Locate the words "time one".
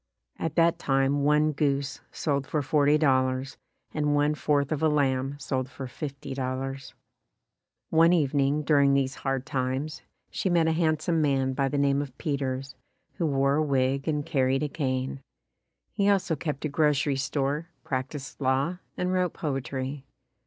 0.79-1.51